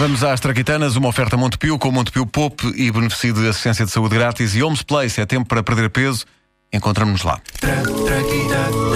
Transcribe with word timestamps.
Vamos 0.00 0.24
às 0.24 0.40
Traquitanas, 0.40 0.96
uma 0.96 1.08
oferta 1.08 1.36
Montepio 1.36 1.78
com 1.78 1.92
Montepio 1.92 2.24
Pop 2.24 2.66
e 2.74 2.90
benefício 2.90 3.34
de 3.34 3.46
assistência 3.46 3.84
de 3.84 3.90
saúde 3.92 4.14
grátis 4.14 4.56
e 4.56 4.62
Homes 4.62 4.82
Place. 4.82 5.20
É 5.20 5.26
tempo 5.26 5.46
para 5.46 5.62
perder 5.62 5.90
peso. 5.90 6.24
Encontramos-nos 6.72 7.22
lá. 7.22 7.38
É 7.60 8.89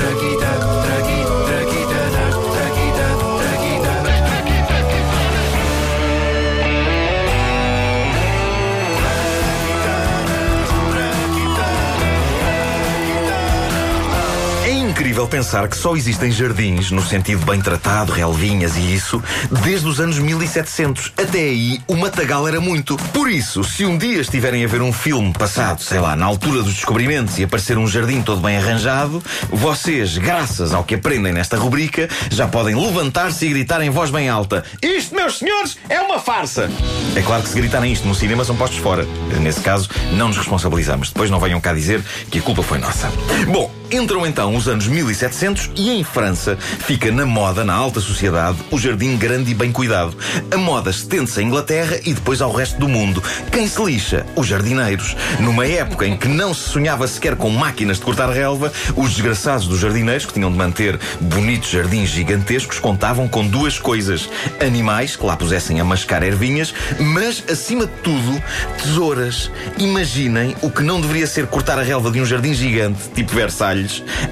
incrível 15.14 15.28
pensar 15.28 15.68
que 15.68 15.76
só 15.76 15.94
existem 15.94 16.32
jardins, 16.32 16.90
no 16.90 17.00
sentido 17.00 17.46
bem 17.46 17.60
tratado, 17.60 18.10
relvinhas 18.10 18.76
e 18.76 18.94
isso, 18.94 19.22
desde 19.62 19.86
os 19.86 20.00
anos 20.00 20.18
1700. 20.18 21.12
Até 21.16 21.38
aí, 21.38 21.80
o 21.86 21.94
matagal 21.94 22.48
era 22.48 22.60
muito. 22.60 22.96
Por 23.12 23.30
isso, 23.30 23.62
se 23.62 23.84
um 23.84 23.96
dia 23.96 24.20
estiverem 24.20 24.64
a 24.64 24.66
ver 24.66 24.82
um 24.82 24.92
filme 24.92 25.32
passado, 25.32 25.80
sei 25.84 26.00
lá, 26.00 26.16
na 26.16 26.26
altura 26.26 26.64
dos 26.64 26.74
descobrimentos 26.74 27.38
e 27.38 27.44
aparecer 27.44 27.78
um 27.78 27.86
jardim 27.86 28.22
todo 28.22 28.40
bem 28.40 28.56
arranjado, 28.56 29.22
vocês, 29.50 30.18
graças 30.18 30.74
ao 30.74 30.82
que 30.82 30.96
aprendem 30.96 31.32
nesta 31.32 31.56
rubrica, 31.56 32.08
já 32.28 32.48
podem 32.48 32.74
levantar-se 32.74 33.46
e 33.46 33.50
gritar 33.50 33.80
em 33.82 33.90
voz 33.90 34.10
bem 34.10 34.28
alta: 34.28 34.64
Isto, 34.82 35.14
meus 35.14 35.38
senhores, 35.38 35.78
é 35.88 36.00
uma 36.00 36.18
farsa! 36.18 36.68
É 37.14 37.22
claro 37.22 37.44
que 37.44 37.50
se 37.50 37.54
gritarem 37.54 37.92
isto 37.92 38.08
no 38.08 38.16
cinema 38.16 38.44
são 38.44 38.56
postos 38.56 38.80
fora. 38.80 39.06
Nesse 39.40 39.60
caso, 39.60 39.88
não 40.14 40.26
nos 40.26 40.38
responsabilizamos. 40.38 41.10
Depois 41.10 41.30
não 41.30 41.38
venham 41.38 41.60
cá 41.60 41.72
dizer 41.72 42.02
que 42.32 42.40
a 42.40 42.42
culpa 42.42 42.64
foi 42.64 42.78
nossa. 42.78 43.08
Bom, 43.46 43.70
entram 43.96 44.26
então 44.26 44.56
os 44.56 44.66
anos 44.66 44.86
1700 44.86 45.70
e 45.76 45.90
em 45.90 46.02
França 46.02 46.56
fica 46.56 47.10
na 47.12 47.24
moda, 47.24 47.64
na 47.64 47.74
alta 47.74 48.00
sociedade, 48.00 48.58
o 48.70 48.78
jardim 48.78 49.16
grande 49.16 49.52
e 49.52 49.54
bem 49.54 49.70
cuidado. 49.70 50.16
A 50.50 50.56
moda 50.56 50.90
estende-se 50.90 51.38
à 51.40 51.42
Inglaterra 51.42 51.98
e 52.04 52.12
depois 52.12 52.40
ao 52.40 52.52
resto 52.52 52.78
do 52.78 52.88
mundo. 52.88 53.22
Quem 53.52 53.68
se 53.68 53.82
lixa? 53.82 54.26
Os 54.34 54.46
jardineiros. 54.46 55.16
Numa 55.40 55.66
época 55.66 56.06
em 56.06 56.16
que 56.16 56.26
não 56.26 56.52
se 56.52 56.68
sonhava 56.68 57.06
sequer 57.06 57.36
com 57.36 57.50
máquinas 57.50 57.98
de 57.98 58.04
cortar 58.04 58.30
relva, 58.30 58.72
os 58.96 59.10
desgraçados 59.10 59.68
dos 59.68 59.80
jardineiros, 59.80 60.26
que 60.26 60.32
tinham 60.32 60.50
de 60.50 60.58
manter 60.58 60.98
bonitos 61.20 61.70
jardins 61.70 62.10
gigantescos, 62.10 62.78
contavam 62.78 63.28
com 63.28 63.46
duas 63.46 63.78
coisas: 63.78 64.28
animais 64.60 65.14
que 65.16 65.24
lá 65.24 65.36
pusessem 65.36 65.80
a 65.80 65.84
mascar 65.84 66.22
ervinhas, 66.22 66.74
mas, 66.98 67.44
acima 67.48 67.86
de 67.86 67.92
tudo, 68.02 68.42
tesouras. 68.82 69.50
Imaginem 69.78 70.56
o 70.62 70.70
que 70.70 70.82
não 70.82 71.00
deveria 71.00 71.26
ser 71.26 71.46
cortar 71.46 71.78
a 71.78 71.82
relva 71.82 72.10
de 72.10 72.20
um 72.20 72.24
jardim 72.24 72.54
gigante, 72.54 73.08
tipo 73.14 73.34
Versalhes, 73.34 73.83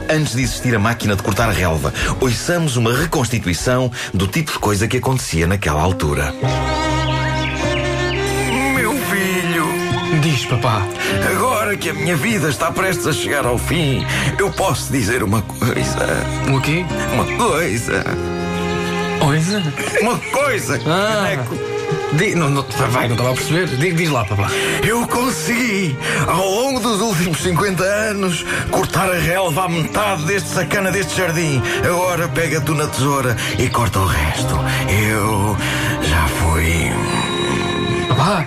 antes 0.09 0.35
de 0.35 0.43
existir 0.43 0.75
a 0.75 0.79
máquina 0.79 1.15
de 1.17 1.23
cortar 1.23 1.49
a 1.49 1.53
relva. 1.53 1.93
Ouçamos 2.21 2.77
uma 2.77 2.93
reconstituição 2.97 3.91
do 4.13 4.27
tipo 4.27 4.53
de 4.53 4.59
coisa 4.59 4.87
que 4.89 4.97
acontecia 4.99 5.47
naquela 5.47 5.81
altura. 5.83 6.35
Meu 8.75 8.93
filho, 8.93 9.67
Diz, 10.21 10.45
papá. 10.47 10.83
agora 11.31 11.77
que 11.77 11.91
a 11.91 11.95
minha 11.95 12.17
vida 12.17 12.49
está 12.49 12.71
prestes 12.71 13.07
a 13.07 13.13
chegar 13.13 13.45
ao 13.47 13.59
fim, 13.59 14.05
eu 14.39 14.51
posso 14.51 14.93
dizer 14.93 15.23
uma 15.23 15.43
coisa. 15.43 16.07
O 16.55 16.61
quê? 16.61 16.85
Uma 17.15 17.25
coisa. 17.37 18.05
Coisa? 19.21 19.63
Uma 20.01 20.19
coisa, 20.19 20.81
Ah. 20.87 21.37
caneco. 21.37 21.72
Di, 22.13 22.35
não, 22.35 22.51
não, 22.51 22.63
vai, 22.91 23.09
não 23.09 23.15
estava 23.15 23.33
a 23.33 23.35
perceber. 23.35 23.67
Diz, 23.69 23.97
diz 23.97 24.11
lá, 24.11 24.25
papá. 24.25 24.49
Eu 24.87 25.07
consegui, 25.09 25.97
ao 26.27 26.47
longo 26.47 26.81
dos 26.81 27.01
últimos 27.01 27.39
50 27.43 27.83
anos, 27.83 28.45
cortar 28.71 29.11
a 29.11 29.19
relva 29.19 29.65
à 29.65 29.69
metade 29.69 30.25
deste 30.27 30.51
sacana 30.51 30.91
deste 30.91 31.17
jardim. 31.17 31.63
Agora 31.85 32.29
pega 32.29 32.61
tu 32.61 32.75
na 32.75 32.87
tesoura 32.87 33.37
e 33.59 33.69
corta 33.71 33.99
o 33.99 34.07
resto. 34.07 34.55
Eu 34.89 35.57
já 36.03 36.29
fui. 36.29 36.93
Papá! 38.09 38.47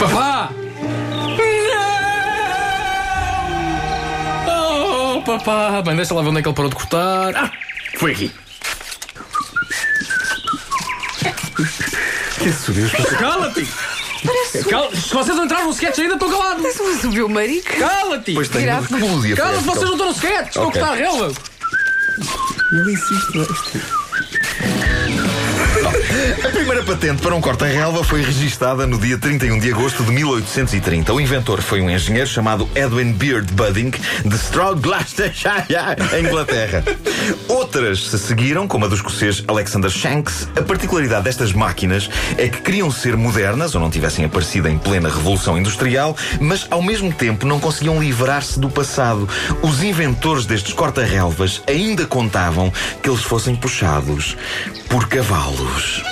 Papá! 0.00 0.50
Não! 4.46 5.18
Oh, 5.18 5.22
papá! 5.22 5.82
Bem, 5.82 5.96
deixa 5.96 6.14
lá 6.14 6.22
ver 6.22 6.28
onde 6.30 6.38
é 6.38 6.42
que 6.42 6.48
ele 6.48 6.56
parou 6.56 6.70
de 6.70 6.76
cortar. 6.76 7.34
Ah! 7.36 7.50
Foi 7.98 8.12
aqui. 8.12 8.32
Que 12.42 12.52
subiu 12.52 12.90
Cala-te! 13.18 13.68
Cala 14.68 14.94
Se 14.94 15.14
vocês 15.14 15.36
não 15.36 15.44
entraram 15.44 15.66
no 15.66 15.72
sketch 15.72 15.98
ainda, 16.00 16.14
estou 16.14 16.30
calado! 16.30 16.62
Mas 16.62 17.00
subiu 17.00 17.26
o 17.26 17.28
marico. 17.28 17.76
Cala-te! 17.78 18.34
Pois 18.34 18.48
tenho 18.48 18.64
Virado. 18.64 18.86
de 18.86 19.34
Cala-te, 19.34 19.64
vocês 19.64 19.84
não 19.84 19.92
estão 19.92 20.06
no 20.06 20.12
sketch! 20.12 20.48
Estou 20.48 20.62
a 20.62 20.72
cortar 20.72 20.92
a 20.92 20.94
relva! 20.94 21.32
A 25.28 25.31
primeira 26.62 26.84
patente 26.84 27.20
para 27.20 27.34
um 27.34 27.40
corta-relva 27.40 28.04
foi 28.04 28.22
registada 28.22 28.86
no 28.86 28.96
dia 28.96 29.18
31 29.18 29.58
de 29.58 29.72
agosto 29.72 30.04
de 30.04 30.12
1830. 30.12 31.12
O 31.12 31.20
inventor 31.20 31.60
foi 31.60 31.80
um 31.80 31.90
engenheiro 31.90 32.28
chamado 32.28 32.68
Edwin 32.76 33.10
Beard 33.10 33.50
Budding, 33.50 33.90
de 33.90 34.36
Stroud, 34.36 34.80
Gloucestershire, 34.80 35.96
em 36.16 36.24
Inglaterra. 36.24 36.84
Outras 37.48 38.06
se 38.06 38.16
seguiram, 38.16 38.68
como 38.68 38.84
a 38.84 38.88
do 38.88 38.94
escocês 38.94 39.42
Alexander 39.48 39.90
Shanks. 39.90 40.48
A 40.54 40.62
particularidade 40.62 41.24
destas 41.24 41.52
máquinas 41.52 42.08
é 42.38 42.46
que 42.46 42.60
queriam 42.60 42.92
ser 42.92 43.16
modernas, 43.16 43.74
ou 43.74 43.80
não 43.80 43.90
tivessem 43.90 44.24
aparecido 44.24 44.68
em 44.68 44.78
plena 44.78 45.08
Revolução 45.08 45.58
Industrial, 45.58 46.16
mas 46.40 46.68
ao 46.70 46.80
mesmo 46.80 47.12
tempo 47.12 47.44
não 47.44 47.58
conseguiam 47.58 48.00
livrar-se 48.00 48.60
do 48.60 48.70
passado. 48.70 49.28
Os 49.62 49.82
inventores 49.82 50.46
destes 50.46 50.72
corta-relvas 50.72 51.60
ainda 51.66 52.06
contavam 52.06 52.72
que 53.02 53.08
eles 53.08 53.22
fossem 53.22 53.56
puxados 53.56 54.36
por 54.88 55.08
cavalos. 55.08 56.11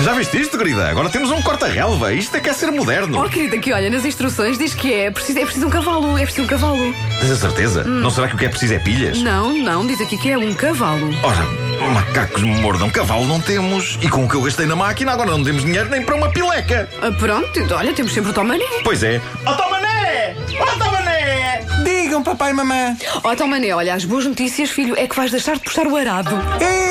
Já 0.00 0.12
viste 0.12 0.40
isto, 0.40 0.56
querida? 0.56 0.88
Agora 0.88 1.08
temos 1.08 1.30
um 1.30 1.42
corta-relva. 1.42 2.12
Isto 2.12 2.36
é 2.36 2.40
que 2.40 2.48
é 2.48 2.52
ser 2.52 2.70
moderno. 2.70 3.24
Oh, 3.24 3.28
querida, 3.28 3.58
que 3.58 3.72
olha, 3.72 3.90
nas 3.90 4.04
instruções 4.04 4.58
diz 4.58 4.74
que 4.74 4.92
é 4.92 5.10
preciso, 5.10 5.38
é 5.38 5.44
preciso 5.44 5.66
um 5.66 5.70
cavalo. 5.70 6.16
É 6.16 6.22
preciso 6.22 6.44
um 6.44 6.46
cavalo. 6.46 6.94
Tens 7.20 7.30
a 7.30 7.36
certeza? 7.36 7.84
Não 7.84 8.10
será 8.10 8.28
que 8.28 8.34
o 8.34 8.38
que 8.38 8.44
é 8.44 8.48
preciso 8.48 8.74
é 8.74 8.78
pilhas? 8.78 9.20
Não, 9.22 9.52
não, 9.52 9.86
diz 9.86 10.00
aqui 10.00 10.16
que 10.16 10.30
é 10.30 10.38
um 10.38 10.54
cavalo. 10.54 11.08
Ora, 11.22 11.90
macacos 11.92 12.42
me 12.42 12.54
mordam 12.60 12.90
cavalo 12.90 13.26
não 13.26 13.40
temos. 13.40 13.98
E 14.00 14.08
com 14.08 14.24
o 14.24 14.28
que 14.28 14.34
eu 14.34 14.42
gastei 14.42 14.66
na 14.66 14.76
máquina, 14.76 15.12
agora 15.12 15.30
não 15.30 15.42
temos 15.42 15.64
dinheiro 15.64 15.88
nem 15.88 16.02
para 16.02 16.14
uma 16.14 16.28
pileca. 16.30 16.88
Ah, 17.02 17.10
pronto, 17.12 17.74
olha, 17.74 17.92
temos 17.92 18.12
sempre 18.12 18.30
o 18.30 18.34
Tomané. 18.34 18.64
Pois 18.84 19.02
é. 19.02 19.20
Ó 19.44 19.54
Tomané! 19.54 20.36
Ó 20.60 20.66
Tomané! 20.78 21.64
Digam, 21.84 22.22
papai 22.22 22.50
e 22.50 22.54
mamãe. 22.54 22.96
Ó 23.24 23.34
Tomané, 23.34 23.74
olha, 23.74 23.94
as 23.94 24.04
boas 24.04 24.26
notícias, 24.26 24.70
filho, 24.70 24.94
é 24.96 25.06
que 25.06 25.16
vais 25.16 25.30
deixar 25.30 25.54
de 25.54 25.62
puxar 25.62 25.86
o 25.86 25.96
arado. 25.96 26.30
Ei, 26.60 26.85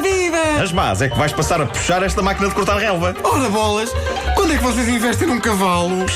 viva! 0.00 0.62
As 0.62 0.72
más 0.72 1.02
é 1.02 1.08
que 1.08 1.16
vais 1.16 1.32
passar 1.32 1.60
a 1.60 1.66
puxar 1.66 2.02
esta 2.02 2.22
máquina 2.22 2.48
de 2.48 2.54
cortar 2.54 2.76
relva. 2.78 3.14
Ora, 3.22 3.48
bolas! 3.48 3.90
Quando 4.34 4.52
é 4.52 4.56
que 4.56 4.62
vocês 4.62 4.88
investem 4.88 5.28
num 5.28 5.40
cavalo? 5.40 6.06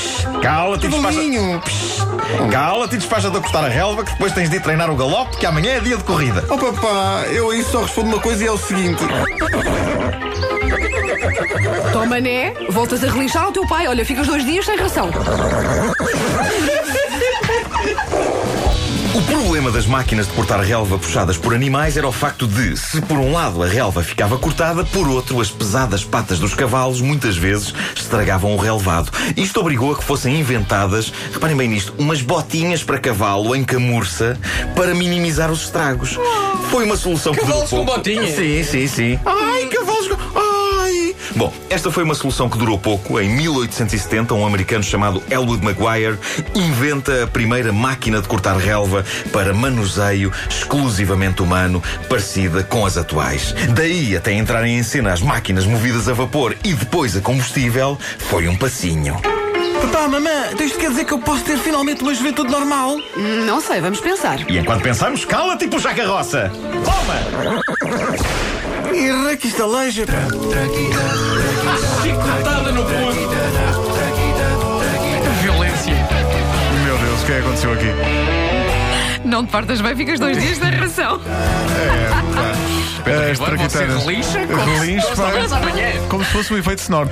Cala-te 0.41 0.85
e 0.85 0.89
despacha... 0.89 1.17
Cavalinho! 1.17 1.61
Cala-te 2.51 2.95
e 2.95 2.97
despacha-te 2.97 3.37
a 3.37 3.39
cortar 3.39 3.65
a 3.65 3.69
relva 3.69 4.03
que 4.03 4.11
depois 4.11 4.33
tens 4.33 4.49
de 4.49 4.57
ir 4.57 4.61
treinar 4.61 4.89
o 4.89 4.95
galope 4.95 5.37
que 5.37 5.45
amanhã 5.45 5.73
é 5.73 5.79
dia 5.79 5.97
de 5.97 6.03
corrida. 6.03 6.43
Oh, 6.49 6.57
papá, 6.57 7.23
eu 7.31 7.51
aí 7.51 7.63
só 7.63 7.81
respondo 7.81 8.09
uma 8.09 8.19
coisa 8.19 8.43
e 8.43 8.47
é 8.47 8.51
o 8.51 8.57
seguinte: 8.57 9.03
Tomané, 11.91 12.53
voltas 12.69 13.03
a 13.03 13.11
relinchar 13.11 13.45
ao 13.45 13.51
teu 13.51 13.67
pai. 13.67 13.87
Olha, 13.87 14.05
ficas 14.05 14.27
dois 14.27 14.45
dias 14.45 14.65
sem 14.65 14.75
ração. 14.77 15.09
O 19.15 19.21
problema 19.21 19.71
das 19.71 19.85
máquinas 19.85 20.27
de 20.27 20.33
cortar 20.33 20.59
relva 20.59 20.99
puxadas 20.99 21.37
por 21.37 21.55
animais 21.55 21.95
era 21.95 22.05
o 22.05 22.11
facto 22.11 22.45
de, 22.45 22.75
se 22.75 22.99
por 22.99 23.17
um 23.17 23.31
lado 23.31 23.63
a 23.63 23.65
relva 23.65 24.03
ficava 24.03 24.37
cortada, 24.37 24.83
por 24.83 25.07
outro 25.07 25.39
as 25.39 25.49
pesadas 25.49 26.03
patas 26.03 26.37
dos 26.37 26.53
cavalos 26.53 26.99
muitas 26.99 27.37
vezes 27.37 27.73
estragavam 27.95 28.53
o 28.53 28.57
relvado. 28.57 29.09
Isto 29.37 29.61
obrigou 29.61 29.93
a 29.93 29.97
que 29.97 30.03
fossem 30.03 30.37
inventadas, 30.37 31.13
reparem 31.31 31.55
bem 31.55 31.69
nisto, 31.69 31.93
umas 31.97 32.21
botinhas 32.21 32.83
para 32.83 32.99
cavalo 32.99 33.55
em 33.55 33.63
camurça 33.63 34.37
para 34.75 34.93
minimizar 34.93 35.49
os 35.49 35.61
estragos. 35.61 36.19
Foi 36.69 36.83
uma 36.83 36.97
solução 36.97 37.33
que 37.33 37.39
durou 37.39 37.61
Cavalos 37.61 37.69
com 37.69 37.85
botinhas? 37.85 38.35
Sim, 38.35 38.63
sim, 38.65 38.85
sim. 38.85 39.19
Ai. 39.25 39.45
Ai! 39.55 39.84
Bom, 41.35 41.53
esta 41.69 41.91
foi 41.91 42.03
uma 42.03 42.15
solução 42.15 42.49
que 42.49 42.57
durou 42.57 42.79
pouco. 42.79 43.19
Em 43.19 43.29
1870, 43.29 44.33
um 44.33 44.45
americano 44.45 44.83
chamado 44.83 45.21
Elwood 45.29 45.63
Maguire 45.63 46.17
inventa 46.55 47.23
a 47.23 47.27
primeira 47.27 47.73
máquina 47.73 48.21
de 48.21 48.27
cortar 48.27 48.55
relva 48.55 49.03
para 49.33 49.53
manuseio 49.53 50.31
exclusivamente 50.49 51.41
humano, 51.41 51.83
parecida 52.07 52.63
com 52.63 52.85
as 52.85 52.95
atuais. 52.95 53.53
Daí 53.75 54.15
até 54.15 54.31
entrarem 54.33 54.77
em 54.77 54.83
cena 54.83 55.11
as 55.11 55.21
máquinas 55.21 55.65
movidas 55.65 56.07
a 56.07 56.13
vapor 56.13 56.55
e 56.63 56.73
depois 56.73 57.17
a 57.17 57.21
combustível, 57.21 57.97
foi 58.17 58.47
um 58.47 58.55
passinho. 58.55 59.44
Papá, 59.81 60.07
mamãe, 60.07 60.51
então 60.51 60.65
isto 60.65 60.79
quer 60.79 60.89
dizer 60.89 61.05
que 61.05 61.13
eu 61.13 61.19
posso 61.19 61.43
ter 61.43 61.57
finalmente 61.57 62.01
uma 62.01 62.13
juventude 62.13 62.49
normal? 62.49 62.97
Não 63.45 63.59
sei, 63.61 63.81
vamos 63.81 63.99
pensar. 63.99 64.39
E 64.49 64.57
enquanto 64.57 64.81
pensamos, 64.81 65.25
cala-te 65.25 65.65
e 65.65 65.67
puxa 65.67 65.89
a 65.89 65.93
carroça! 65.93 66.51
Toma! 66.83 67.15
Irra 68.95 69.35
que 69.35 69.47
isto 69.47 69.63
aleija. 69.63 70.05
Chicotada 72.01 72.71
no 72.71 72.83
puto! 72.83 73.29
Violência! 75.41 75.95
Meu 76.85 76.97
Deus, 76.97 77.21
o 77.21 77.25
que 77.25 77.31
é 77.31 77.35
que 77.35 77.41
aconteceu 77.41 77.73
aqui? 77.73 77.87
Não 79.25 79.45
te 79.45 79.51
partas 79.51 79.81
bem, 79.81 79.95
ficas 79.95 80.19
dois 80.19 80.37
dias 80.41 80.57
sem 80.57 80.69
ração. 80.69 81.19
É, 81.25 82.09
pá. 82.09 82.74
Você 83.05 83.35
como 83.37 83.69
se 83.69 83.77
Relincha. 83.77 85.09
Como 86.09 86.25
se 86.25 86.31
fosse 86.31 86.53
um 86.53 86.57
efeito 86.57 86.81
sonoro. 86.81 87.09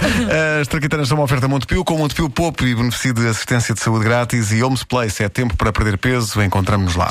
As 0.60 0.68
traquitanas 0.68 1.08
são 1.08 1.18
uma 1.18 1.26
oferta 1.26 1.48
Montepio 1.48 1.86
com 1.86 1.98
Montepio 1.98 2.30
Pop 2.30 2.66
e 2.66 2.74
beneficio 2.74 3.14
de 3.14 3.28
assistência 3.28 3.76
de 3.76 3.80
saúde 3.80 4.04
grátis 4.04 4.52
e 4.52 4.64
Homes 4.64 4.84
Place. 4.84 5.24
É 5.24 5.30
tempo 5.30 5.56
para 5.56 5.72
perder 5.72 6.00
peso. 6.00 6.42
Encontramos-nos 6.42 6.96
lá. 6.96 7.10